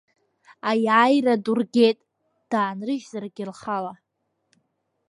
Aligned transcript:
Аиааира 0.69 1.35
ду 1.43 1.53
ргеит, 1.59 1.97
даанрыжьзаргьы 2.49 3.45
лхала. 3.51 3.93